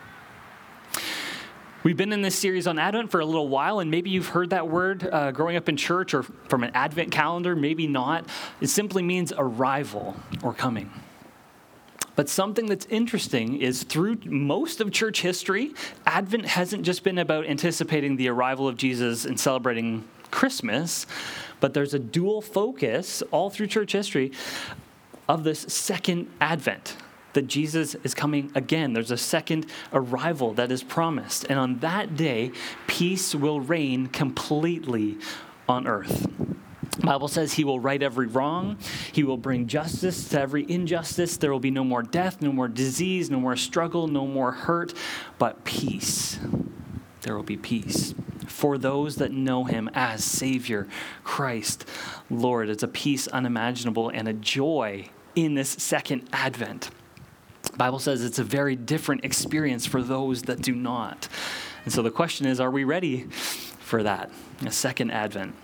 We've 1.84 1.96
been 1.96 2.12
in 2.12 2.22
this 2.22 2.36
series 2.36 2.66
on 2.66 2.76
Advent 2.76 3.12
for 3.12 3.20
a 3.20 3.24
little 3.24 3.46
while, 3.46 3.78
and 3.78 3.88
maybe 3.88 4.10
you've 4.10 4.26
heard 4.26 4.50
that 4.50 4.66
word 4.66 5.08
uh, 5.08 5.30
growing 5.30 5.54
up 5.54 5.68
in 5.68 5.76
church 5.76 6.12
or 6.12 6.24
from 6.24 6.64
an 6.64 6.72
Advent 6.74 7.12
calendar, 7.12 7.54
maybe 7.54 7.86
not. 7.86 8.26
It 8.60 8.66
simply 8.66 9.04
means 9.04 9.32
arrival 9.38 10.16
or 10.42 10.52
coming. 10.52 10.90
But 12.14 12.28
something 12.28 12.66
that's 12.66 12.86
interesting 12.86 13.60
is 13.60 13.84
through 13.84 14.18
most 14.24 14.80
of 14.80 14.92
church 14.92 15.22
history, 15.22 15.74
Advent 16.06 16.46
hasn't 16.46 16.84
just 16.84 17.04
been 17.04 17.18
about 17.18 17.46
anticipating 17.46 18.16
the 18.16 18.28
arrival 18.28 18.68
of 18.68 18.76
Jesus 18.76 19.24
and 19.24 19.38
celebrating 19.40 20.04
Christmas, 20.30 21.06
but 21.60 21.74
there's 21.74 21.94
a 21.94 21.98
dual 21.98 22.42
focus 22.42 23.22
all 23.30 23.50
through 23.50 23.68
church 23.68 23.92
history 23.92 24.32
of 25.28 25.44
this 25.44 25.60
second 25.60 26.28
Advent 26.40 26.96
that 27.32 27.46
Jesus 27.46 27.94
is 28.04 28.14
coming 28.14 28.50
again. 28.54 28.92
There's 28.92 29.10
a 29.10 29.16
second 29.16 29.66
arrival 29.92 30.52
that 30.54 30.70
is 30.70 30.82
promised. 30.82 31.46
And 31.48 31.58
on 31.58 31.78
that 31.78 32.16
day, 32.16 32.52
peace 32.86 33.34
will 33.34 33.60
reign 33.60 34.08
completely 34.08 35.16
on 35.68 35.86
earth. 35.86 36.26
Bible 37.02 37.28
says 37.28 37.52
he 37.52 37.64
will 37.64 37.80
right 37.80 38.02
every 38.02 38.26
wrong. 38.26 38.78
He 39.12 39.24
will 39.24 39.36
bring 39.36 39.66
justice 39.66 40.28
to 40.30 40.40
every 40.40 40.70
injustice. 40.70 41.36
There 41.36 41.52
will 41.52 41.60
be 41.60 41.70
no 41.70 41.84
more 41.84 42.02
death, 42.02 42.40
no 42.40 42.52
more 42.52 42.68
disease, 42.68 43.30
no 43.30 43.40
more 43.40 43.56
struggle, 43.56 44.06
no 44.06 44.26
more 44.26 44.52
hurt, 44.52 44.94
but 45.38 45.64
peace. 45.64 46.38
There 47.22 47.36
will 47.36 47.42
be 47.42 47.56
peace 47.56 48.14
for 48.46 48.78
those 48.78 49.16
that 49.16 49.32
know 49.32 49.64
him 49.64 49.90
as 49.94 50.22
Savior, 50.22 50.86
Christ, 51.24 51.88
Lord. 52.30 52.68
It's 52.68 52.82
a 52.82 52.88
peace 52.88 53.26
unimaginable 53.28 54.08
and 54.08 54.28
a 54.28 54.32
joy 54.32 55.08
in 55.34 55.54
this 55.54 55.70
second 55.70 56.28
advent. 56.32 56.90
Bible 57.76 57.98
says 57.98 58.24
it's 58.24 58.38
a 58.38 58.44
very 58.44 58.76
different 58.76 59.24
experience 59.24 59.86
for 59.86 60.02
those 60.02 60.42
that 60.42 60.60
do 60.60 60.74
not. 60.74 61.28
And 61.84 61.92
so 61.92 62.02
the 62.02 62.10
question 62.10 62.46
is, 62.46 62.60
are 62.60 62.70
we 62.70 62.84
ready 62.84 63.22
for 63.22 64.02
that? 64.02 64.30
A 64.64 64.70
second 64.70 65.10
advent. 65.10 65.54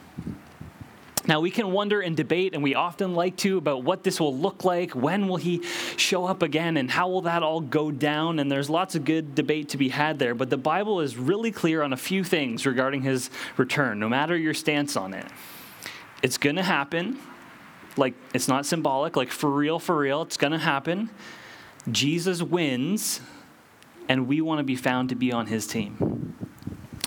Now, 1.28 1.40
we 1.40 1.50
can 1.50 1.72
wonder 1.72 2.00
and 2.00 2.16
debate, 2.16 2.54
and 2.54 2.62
we 2.62 2.74
often 2.74 3.14
like 3.14 3.36
to, 3.38 3.58
about 3.58 3.84
what 3.84 4.02
this 4.02 4.18
will 4.18 4.34
look 4.34 4.64
like. 4.64 4.92
When 4.92 5.28
will 5.28 5.36
he 5.36 5.62
show 5.98 6.24
up 6.24 6.42
again, 6.42 6.78
and 6.78 6.90
how 6.90 7.10
will 7.10 7.20
that 7.20 7.42
all 7.42 7.60
go 7.60 7.90
down? 7.90 8.38
And 8.38 8.50
there's 8.50 8.70
lots 8.70 8.94
of 8.94 9.04
good 9.04 9.34
debate 9.34 9.68
to 9.70 9.76
be 9.76 9.90
had 9.90 10.18
there. 10.18 10.34
But 10.34 10.48
the 10.48 10.56
Bible 10.56 11.02
is 11.02 11.18
really 11.18 11.52
clear 11.52 11.82
on 11.82 11.92
a 11.92 11.98
few 11.98 12.24
things 12.24 12.64
regarding 12.64 13.02
his 13.02 13.28
return, 13.58 14.00
no 14.00 14.08
matter 14.08 14.34
your 14.38 14.54
stance 14.54 14.96
on 14.96 15.12
it. 15.12 15.26
It's 16.22 16.38
going 16.38 16.56
to 16.56 16.62
happen. 16.62 17.18
Like, 17.98 18.14
it's 18.32 18.48
not 18.48 18.64
symbolic, 18.64 19.14
like, 19.14 19.30
for 19.30 19.50
real, 19.50 19.78
for 19.78 19.98
real, 19.98 20.22
it's 20.22 20.38
going 20.38 20.52
to 20.52 20.58
happen. 20.58 21.10
Jesus 21.90 22.42
wins, 22.42 23.20
and 24.08 24.26
we 24.26 24.40
want 24.40 24.60
to 24.60 24.64
be 24.64 24.76
found 24.76 25.10
to 25.10 25.14
be 25.14 25.30
on 25.30 25.46
his 25.46 25.66
team. 25.66 26.47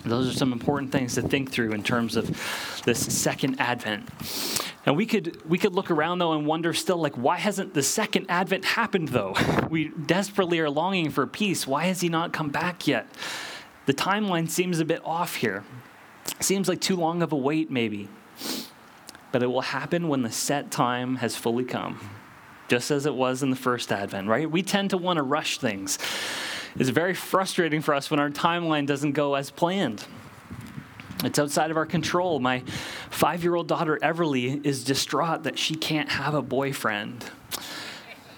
Those 0.03 0.29
are 0.29 0.37
some 0.37 0.51
important 0.51 0.91
things 0.91 1.15
to 1.15 1.21
think 1.21 1.51
through 1.51 1.73
in 1.73 1.83
terms 1.83 2.15
of 2.15 2.27
this 2.85 2.99
second 2.99 3.59
advent. 3.59 4.09
And 4.85 4.97
we 4.97 5.05
could 5.05 5.47
we 5.47 5.57
could 5.57 5.73
look 5.73 5.91
around 5.91 6.19
though 6.19 6.33
and 6.33 6.47
wonder 6.47 6.73
still 6.73 6.97
like 6.97 7.15
why 7.15 7.37
hasn't 7.37 7.73
the 7.73 7.83
second 7.83 8.25
advent 8.29 8.65
happened 8.65 9.09
though? 9.09 9.35
We 9.71 9.87
desperately 9.87 10.59
are 10.59 10.69
longing 10.69 11.11
for 11.11 11.25
peace. 11.25 11.65
Why 11.65 11.85
has 11.85 12.01
he 12.01 12.09
not 12.09 12.33
come 12.33 12.49
back 12.49 12.87
yet? 12.87 13.07
The 13.85 13.93
timeline 13.93 14.49
seems 14.49 14.81
a 14.81 14.85
bit 14.85 15.01
off 15.05 15.35
here. 15.35 15.63
Seems 16.41 16.67
like 16.67 16.81
too 16.81 16.97
long 16.97 17.21
of 17.21 17.31
a 17.31 17.37
wait 17.37 17.71
maybe. 17.71 18.09
But 19.31 19.43
it 19.43 19.47
will 19.47 19.61
happen 19.61 20.09
when 20.09 20.23
the 20.23 20.31
set 20.31 20.71
time 20.71 21.17
has 21.17 21.37
fully 21.37 21.63
come. 21.63 22.01
Just 22.67 22.91
as 22.91 23.05
it 23.05 23.15
was 23.15 23.43
in 23.43 23.49
the 23.49 23.55
first 23.55 23.93
advent, 23.93 24.27
right? 24.27 24.49
We 24.49 24.61
tend 24.61 24.89
to 24.89 24.97
want 24.97 25.17
to 25.17 25.23
rush 25.23 25.57
things 25.57 25.97
is 26.77 26.89
very 26.89 27.13
frustrating 27.13 27.81
for 27.81 27.93
us 27.93 28.09
when 28.09 28.19
our 28.19 28.29
timeline 28.29 28.85
doesn't 28.85 29.13
go 29.13 29.35
as 29.35 29.51
planned. 29.51 30.05
It's 31.23 31.37
outside 31.37 31.71
of 31.71 31.77
our 31.77 31.85
control. 31.85 32.39
My 32.39 32.63
five 33.09 33.43
year 33.43 33.55
old 33.55 33.67
daughter, 33.67 33.99
Everly, 34.01 34.65
is 34.65 34.83
distraught 34.83 35.43
that 35.43 35.57
she 35.57 35.75
can't 35.75 36.09
have 36.09 36.33
a 36.33 36.41
boyfriend. 36.41 37.25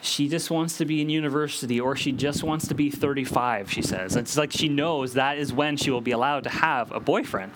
She 0.02 0.28
just 0.28 0.52
wants 0.52 0.78
to 0.80 0.86
be 0.86 1.02
in 1.02 1.10
university 1.10 1.80
or 1.80 1.96
she 1.96 2.12
just 2.12 2.44
wants 2.44 2.68
to 2.68 2.76
be 2.76 2.90
35, 2.90 3.72
she 3.72 3.82
says. 3.82 4.18
It's 4.18 4.36
like 4.36 4.52
she 4.52 4.68
knows 4.68 5.14
that 5.14 5.38
is 5.38 5.54
when 5.54 5.78
she 5.78 5.92
will 5.92 6.02
be 6.02 6.12
allowed 6.12 6.44
to 6.44 6.50
have 6.50 6.92
a 6.92 7.00
boyfriend. 7.00 7.54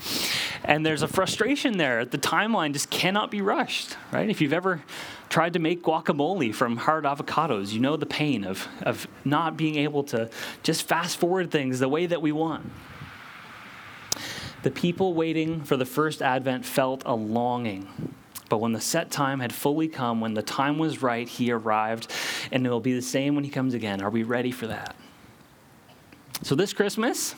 And 0.64 0.86
there's 0.86 1.02
a 1.02 1.10
frustration 1.10 1.78
there. 1.78 2.06
The 2.06 2.18
timeline 2.18 2.72
just 2.72 2.90
cannot 2.90 3.32
be 3.32 3.42
rushed, 3.42 3.98
right? 4.14 4.30
If 4.30 4.40
you've 4.40 4.54
ever 4.54 4.82
tried 5.28 5.54
to 5.54 5.60
make 5.60 5.84
guacamole 5.84 6.56
from 6.56 6.78
hard 6.78 7.04
avocados, 7.04 7.74
you 7.74 7.82
know 7.82 7.98
the 7.98 8.06
pain 8.06 8.46
of, 8.46 8.70
of 8.82 9.07
not 9.30 9.58
being 9.58 9.76
able 9.76 10.04
to 10.06 10.30
just 10.64 10.88
fast 10.88 11.18
forward 11.18 11.52
things 11.52 11.80
the 11.80 11.90
way 11.90 12.06
that 12.06 12.22
we 12.22 12.32
want. 12.32 12.70
The 14.64 14.72
people 14.72 15.14
waiting 15.14 15.62
for 15.64 15.78
the 15.78 15.86
first 15.86 16.22
advent 16.22 16.66
felt 16.66 17.04
a 17.06 17.14
longing. 17.14 18.14
But 18.50 18.58
when 18.58 18.72
the 18.72 18.82
set 18.82 19.12
time 19.12 19.40
had 19.40 19.54
fully 19.54 19.88
come, 19.88 20.22
when 20.22 20.34
the 20.34 20.42
time 20.42 20.78
was 20.78 21.02
right, 21.02 21.28
he 21.28 21.52
arrived, 21.52 22.12
and 22.52 22.66
it 22.66 22.70
will 22.70 22.80
be 22.80 22.94
the 22.94 23.02
same 23.02 23.36
when 23.36 23.44
he 23.44 23.50
comes 23.50 23.74
again. 23.74 24.02
Are 24.02 24.10
we 24.10 24.24
ready 24.24 24.52
for 24.52 24.68
that? 24.68 24.96
So, 26.44 26.56
this 26.56 26.72
Christmas, 26.72 27.36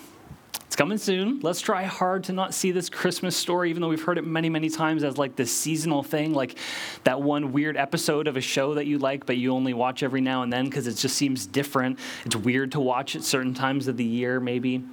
coming 0.80 0.98
soon. 0.98 1.42
Let's 1.42 1.60
try 1.60 1.84
hard 1.84 2.24
to 2.24 2.32
not 2.32 2.54
see 2.54 2.72
this 2.72 2.88
Christmas 2.88 3.36
story, 3.36 3.70
even 3.70 3.82
though 3.82 3.90
we've 3.90 4.02
heard 4.02 4.18
it 4.18 4.26
many, 4.26 4.48
many 4.48 4.70
times 4.70 5.04
as 5.04 5.18
like 5.18 5.36
this 5.36 5.54
seasonal 5.54 6.04
thing, 6.04 6.34
like 6.34 6.58
that 7.04 7.22
one 7.22 7.52
weird 7.52 7.76
episode 7.76 8.30
of 8.30 8.38
a 8.38 8.42
show 8.42 8.76
that 8.76 8.86
you 8.86 8.98
like, 8.98 9.26
but 9.26 9.36
you 9.36 9.52
only 9.54 9.74
watch 9.74 10.04
every 10.04 10.22
now 10.22 10.42
and 10.42 10.54
then 10.54 10.64
because 10.64 10.88
it 10.88 10.94
just 10.94 11.18
seems 11.18 11.46
different. 11.46 12.00
It's 12.26 12.38
weird 12.38 12.72
to 12.72 12.80
watch 12.80 13.18
at 13.18 13.26
certain 13.26 13.54
times 13.54 13.90
of 13.90 13.98
the 13.98 14.06
year, 14.06 14.40
maybe. 14.40 14.86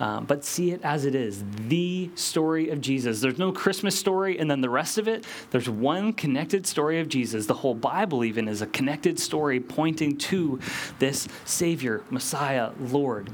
Um, 0.00 0.24
but 0.24 0.44
see 0.44 0.72
it 0.72 0.80
as 0.82 1.04
it 1.04 1.14
is 1.14 1.44
the 1.68 2.10
story 2.16 2.70
of 2.70 2.80
Jesus. 2.80 3.20
There's 3.20 3.38
no 3.38 3.52
Christmas 3.52 3.96
story 3.96 4.36
and 4.36 4.50
then 4.50 4.60
the 4.60 4.70
rest 4.70 4.98
of 4.98 5.06
it. 5.06 5.24
There's 5.52 5.70
one 5.70 6.12
connected 6.12 6.66
story 6.66 6.98
of 6.98 7.08
Jesus. 7.08 7.46
The 7.46 7.54
whole 7.54 7.76
Bible, 7.76 8.24
even, 8.24 8.48
is 8.48 8.62
a 8.62 8.66
connected 8.66 9.20
story 9.20 9.60
pointing 9.60 10.16
to 10.16 10.58
this 10.98 11.28
Savior, 11.44 12.02
Messiah, 12.10 12.72
Lord. 12.80 13.30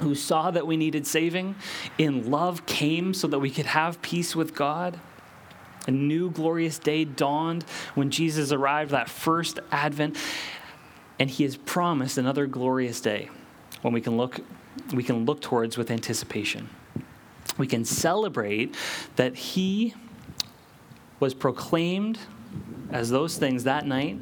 Who 0.00 0.14
saw 0.14 0.50
that 0.50 0.66
we 0.66 0.76
needed 0.76 1.06
saving, 1.06 1.56
in 1.96 2.30
love 2.30 2.66
came 2.66 3.14
so 3.14 3.26
that 3.28 3.38
we 3.38 3.50
could 3.50 3.66
have 3.66 4.00
peace 4.02 4.36
with 4.36 4.54
God. 4.54 5.00
A 5.86 5.90
new 5.90 6.30
glorious 6.30 6.78
day 6.78 7.04
dawned 7.04 7.64
when 7.94 8.10
Jesus 8.10 8.52
arrived, 8.52 8.90
that 8.90 9.08
first 9.08 9.58
advent, 9.72 10.16
and 11.18 11.30
he 11.30 11.44
has 11.44 11.56
promised 11.56 12.18
another 12.18 12.46
glorious 12.46 13.00
day 13.00 13.30
when 13.82 13.92
we 13.92 14.00
can 14.00 14.16
look 14.16 14.40
we 14.92 15.02
can 15.02 15.24
look 15.24 15.40
towards 15.40 15.76
with 15.76 15.90
anticipation. 15.90 16.68
We 17.56 17.66
can 17.66 17.84
celebrate 17.84 18.76
that 19.16 19.34
he 19.34 19.94
was 21.18 21.34
proclaimed 21.34 22.18
as 22.90 23.10
those 23.10 23.36
things 23.36 23.64
that 23.64 23.86
night 23.86 24.20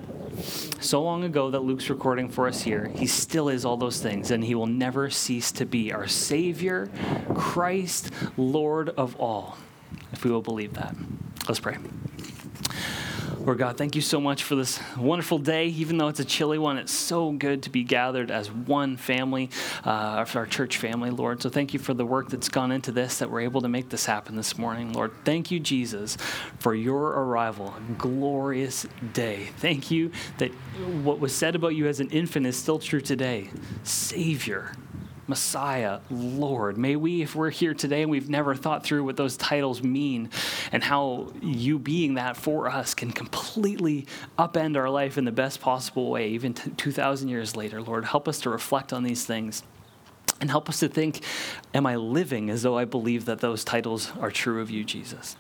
so 0.81 1.02
long 1.02 1.25
ago 1.25 1.50
that 1.50 1.61
Luke's 1.61 1.88
recording 1.90 2.28
for 2.28 2.47
us 2.47 2.62
here. 2.62 2.90
He 2.95 3.07
still 3.07 3.49
is 3.49 3.64
all 3.64 3.76
those 3.76 4.00
things, 4.00 4.31
and 4.31 4.45
he 4.45 4.55
will 4.55 4.66
never 4.66 5.11
cease 5.11 5.52
to 5.52 5.66
be 5.66 5.93
our 5.93 6.07
Savior, 6.07 6.90
Christ, 7.35 8.11
Lord 8.37 8.90
of 8.90 9.16
all, 9.16 9.59
if 10.12 10.25
we 10.25 10.31
will 10.31 10.43
believe 10.43 10.75
that. 10.75 10.95
Let's 11.49 11.61
pray. 11.61 11.76
Lord 13.38 13.59
God, 13.59 13.76
thank 13.76 13.95
you 13.95 14.00
so 14.00 14.21
much 14.21 14.43
for 14.43 14.57
this 14.57 14.81
wonderful 14.97 15.38
day. 15.38 15.66
Even 15.66 15.99
though 15.99 16.09
it's 16.09 16.21
a 16.21 16.25
chilly 16.25 16.59
one, 16.59 16.78
it's 16.78 16.93
so 16.93 17.33
good 17.33 17.62
to 17.64 17.71
be 17.71 17.85
gathered 17.85 18.31
as 18.31 18.50
one 18.50 18.97
family, 18.97 19.50
uh, 19.85 20.25
our 20.35 20.47
church 20.47 20.78
family, 20.78 21.11
Lord. 21.11 21.43
So 21.43 21.49
thank 21.49 21.73
you 21.75 21.78
for 21.78 21.95
the 21.95 22.05
work 22.05 22.28
that's 22.28 22.49
gone 22.49 22.73
into 22.73 22.93
this, 22.93 23.19
that 23.19 23.31
we're 23.31 23.43
able 23.43 23.61
to 23.61 23.69
make 23.69 23.88
this 23.88 24.07
happen 24.07 24.37
this 24.37 24.59
morning, 24.59 24.93
Lord. 24.93 25.12
Thank 25.25 25.50
you, 25.50 25.61
Jesus, 25.61 26.16
for 26.59 26.75
your 26.75 27.09
arrival. 27.09 27.75
A 27.76 27.93
glorious 27.93 28.87
day. 29.12 29.49
Thank 29.59 29.90
you 29.90 30.11
that 30.38 30.50
what 31.02 31.21
was 31.21 31.35
said 31.35 31.55
about 31.55 31.75
you 31.75 31.87
as 31.87 32.01
an 32.01 32.11
infant 32.11 32.46
is 32.46 32.57
still 32.57 32.79
true 32.79 33.01
today. 33.01 33.51
Savior. 33.83 34.72
Messiah, 35.29 36.01
Lord. 36.11 36.79
May 36.79 36.97
we, 36.97 37.23
if 37.23 37.35
we're 37.35 37.51
here 37.51 37.75
today 37.75 38.03
and 38.03 38.11
we've 38.11 38.31
never 38.31 38.55
thought 38.55 38.85
through 38.85 39.05
what 39.05 39.17
those 39.17 39.37
titles 39.37 39.83
mean 39.83 40.31
and 40.73 40.85
how 40.85 41.33
you 41.43 41.79
being 41.79 42.15
that 42.15 42.37
for 42.37 42.69
us 42.69 42.95
can 42.95 43.11
completely 43.11 44.07
upend 44.39 44.77
our 44.77 44.91
life 44.91 45.19
in 45.19 45.25
the 45.25 45.33
best 45.33 45.61
possible 45.61 46.11
way, 46.11 46.29
even 46.29 46.55
2,000 46.55 47.29
years 47.29 47.57
later, 47.57 47.83
Lord, 47.83 48.05
help 48.05 48.29
us 48.29 48.41
to 48.41 48.51
reflect 48.51 48.93
on 48.93 49.03
these 49.03 49.25
things. 49.25 49.62
And 50.39 50.51
help 50.51 50.69
us 50.69 50.81
to 50.81 50.89
think, 50.89 51.25
am 51.73 51.87
I 51.87 51.97
living 51.97 52.51
as 52.51 52.62
though 52.62 52.77
I 52.77 52.85
believe 52.85 53.25
that 53.25 53.41
those 53.41 53.65
titles 53.65 54.12
are 54.21 54.31
true 54.31 54.61
of 54.61 54.71
you, 54.71 54.85
Jesus? 54.85 55.37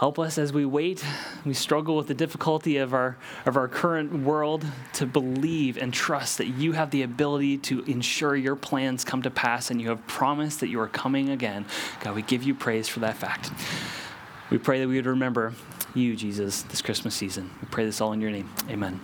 Help 0.00 0.18
us 0.18 0.38
as 0.38 0.50
we 0.50 0.64
wait, 0.64 1.04
we 1.44 1.52
struggle 1.52 1.94
with 1.94 2.06
the 2.06 2.14
difficulty 2.14 2.78
of 2.78 2.94
our, 2.94 3.18
of 3.44 3.58
our 3.58 3.68
current 3.68 4.10
world 4.24 4.64
to 4.94 5.04
believe 5.04 5.76
and 5.76 5.92
trust 5.92 6.38
that 6.38 6.46
you 6.46 6.72
have 6.72 6.90
the 6.90 7.02
ability 7.02 7.58
to 7.58 7.80
ensure 7.82 8.34
your 8.34 8.56
plans 8.56 9.04
come 9.04 9.20
to 9.20 9.30
pass 9.30 9.70
and 9.70 9.78
you 9.78 9.90
have 9.90 10.06
promised 10.06 10.60
that 10.60 10.68
you 10.68 10.80
are 10.80 10.88
coming 10.88 11.28
again. 11.28 11.66
God, 12.00 12.14
we 12.14 12.22
give 12.22 12.42
you 12.42 12.54
praise 12.54 12.88
for 12.88 13.00
that 13.00 13.18
fact. 13.18 13.50
We 14.48 14.56
pray 14.56 14.80
that 14.80 14.88
we 14.88 14.96
would 14.96 15.04
remember 15.04 15.52
you, 15.92 16.16
Jesus, 16.16 16.62
this 16.62 16.80
Christmas 16.80 17.14
season. 17.14 17.50
We 17.60 17.68
pray 17.70 17.84
this 17.84 18.00
all 18.00 18.14
in 18.14 18.22
your 18.22 18.30
name. 18.30 18.48
Amen. 18.70 19.02